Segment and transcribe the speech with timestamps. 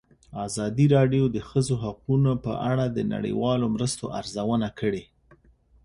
[0.45, 5.03] ازادي راډیو د د ښځو حقونه په اړه د نړیوالو مرستو ارزونه کړې.